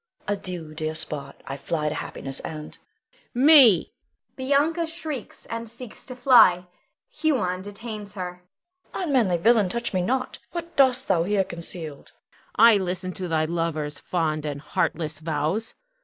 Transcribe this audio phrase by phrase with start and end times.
[0.27, 1.43] Adieu, dear spot!
[1.45, 2.75] I fly to happiness and
[3.35, 3.45] Huon.
[3.45, 3.93] Me
[4.35, 6.65] [Bianca shrieks, and seeks to fly.
[7.11, 8.41] Huon detains her.]
[8.91, 9.07] Bianca.
[9.09, 10.39] Unmanly villain, touch me not.
[10.53, 12.13] What dost thou here concealed?
[12.13, 12.53] Huon.
[12.69, 15.75] I listen to thy lover's fond and heartless vows.